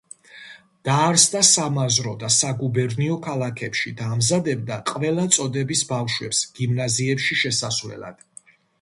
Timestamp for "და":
2.23-2.31, 4.01-4.09